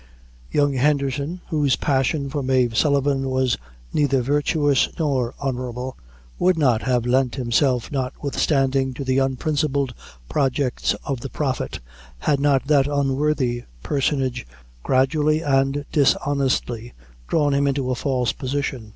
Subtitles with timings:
[0.49, 3.55] Young Henderson, whose passion for Mave Sullivan was
[3.93, 5.95] neither virtuous nor honorable,
[6.39, 9.93] would not have lent himself, notwithstanding, to the unprincipled
[10.27, 11.81] projects of the Prophet,
[12.17, 14.47] had not that worthy personage
[14.81, 16.93] gradually and dishonestly
[17.27, 18.89] drawn him into a false position.